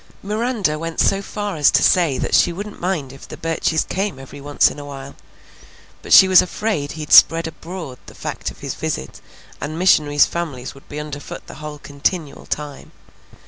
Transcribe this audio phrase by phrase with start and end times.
[0.23, 4.17] Miranda went so far as to say that she wouldn't mind if the Burches came
[4.17, 5.13] every once in a while,
[6.01, 9.21] but she was afraid he'd spread abroad the fact of his visit,
[9.61, 12.91] and missionaries' families would be underfoot the whole continual time.